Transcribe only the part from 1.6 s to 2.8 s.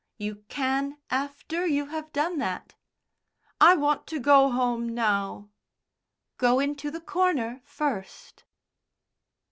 you have done that."